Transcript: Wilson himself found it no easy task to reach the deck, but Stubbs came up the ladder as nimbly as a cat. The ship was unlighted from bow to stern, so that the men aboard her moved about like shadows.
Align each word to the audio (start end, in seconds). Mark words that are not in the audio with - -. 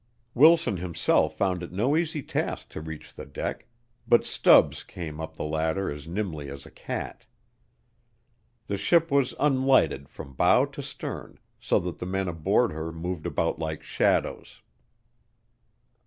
Wilson 0.33 0.77
himself 0.77 1.35
found 1.37 1.61
it 1.61 1.71
no 1.71 1.95
easy 1.95 2.23
task 2.23 2.69
to 2.69 2.81
reach 2.81 3.13
the 3.13 3.23
deck, 3.23 3.67
but 4.07 4.25
Stubbs 4.25 4.81
came 4.81 5.21
up 5.21 5.35
the 5.35 5.43
ladder 5.43 5.91
as 5.91 6.07
nimbly 6.07 6.49
as 6.49 6.65
a 6.65 6.71
cat. 6.71 7.27
The 8.65 8.77
ship 8.77 9.11
was 9.11 9.35
unlighted 9.39 10.09
from 10.09 10.33
bow 10.33 10.65
to 10.65 10.81
stern, 10.81 11.37
so 11.59 11.77
that 11.81 11.99
the 11.99 12.07
men 12.07 12.27
aboard 12.27 12.71
her 12.71 12.91
moved 12.91 13.27
about 13.27 13.59
like 13.59 13.83
shadows. 13.83 14.63